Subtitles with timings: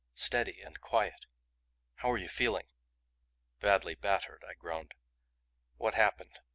[0.15, 1.27] "Steady and quiet.
[1.97, 2.65] How are you feeling?"
[3.59, 4.95] "Badly battered," I groaned.
[5.77, 6.39] "What happened?"